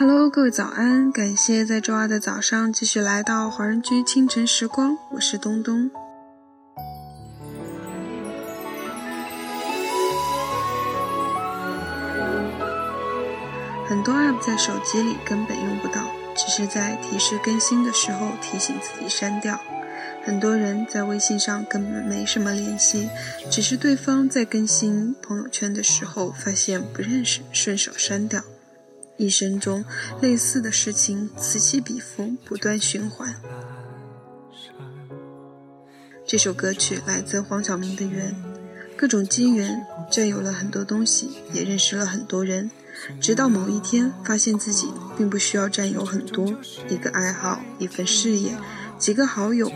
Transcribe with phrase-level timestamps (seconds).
[0.00, 1.10] Hello，各位早安！
[1.10, 5.90] 感谢在周二的早上继续来到华人居清晨时光，我是东东。
[13.88, 16.06] 很多 App 在手机里根本用不到，
[16.36, 19.60] 只是在提示更新的时候提醒自己删掉。
[20.22, 23.10] 很多人在微信上根本没什么联系，
[23.50, 28.44] 只是对方在更新朋友圈的时候发现不认识，顺手删掉。
[29.18, 29.84] 一生中
[30.22, 33.34] 类似的事情此起彼伏，不断循环。
[36.24, 38.30] 这首歌曲来自黄晓明的《缘》，
[38.96, 42.70] 各种机缘占有了很多东西，也认识了很多人，
[43.20, 46.54] 直到某一天发现自己并不需要占有很多，
[46.88, 48.52] 一个爱好，一份事业，
[48.98, 49.68] 几个好友，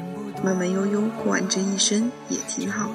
[0.45, 2.95] 慢慢悠悠过完这一生也挺好。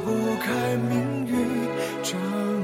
[0.00, 2.57] 不开命运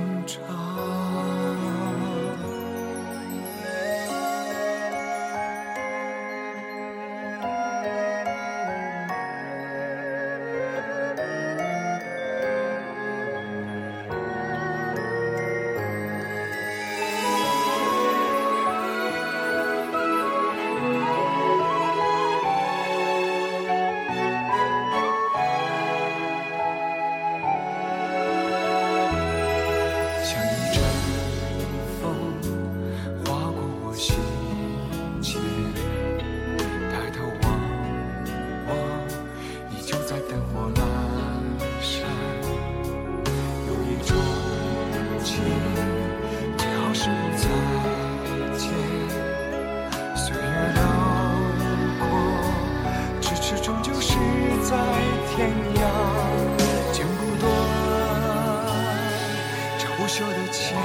[60.17, 60.77] 说的牵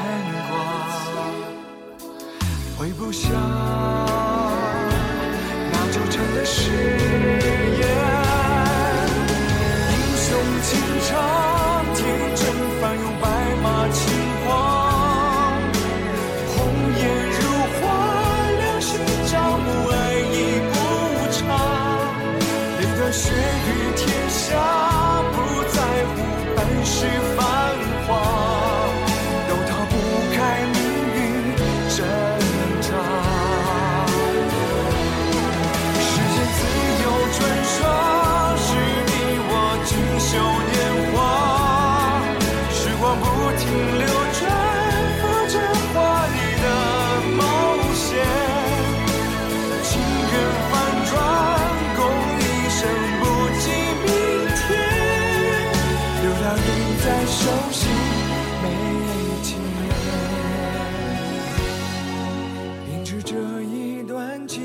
[0.49, 0.57] 挂，
[2.75, 3.29] 挥不下
[43.69, 44.03] 流
[44.33, 44.41] 转，
[45.19, 45.55] 刻着
[45.93, 45.95] 华
[46.27, 46.65] 丽的
[47.37, 47.41] 冒
[47.93, 48.07] 险，
[49.83, 49.89] 情
[50.31, 50.33] 缘
[50.69, 50.71] 翻
[51.09, 51.11] 转，
[51.95, 51.99] 共
[52.39, 52.79] 一生
[53.19, 53.23] 不
[53.59, 53.63] 计
[54.05, 54.07] 明
[54.55, 54.67] 天，
[56.21, 56.67] 流浪人
[57.03, 57.37] 在手
[57.71, 57.79] 心
[58.63, 58.65] 眉
[59.43, 59.47] 间，
[62.85, 63.31] 编织这
[63.63, 64.57] 一段情。